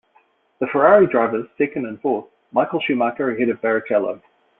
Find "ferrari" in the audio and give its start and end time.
0.65-1.05